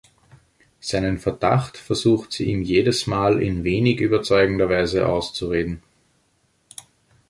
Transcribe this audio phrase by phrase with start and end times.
[0.79, 5.83] Seinen Verdacht versucht sie ihm jedes Mal in wenig überzeugender Weise auszureden.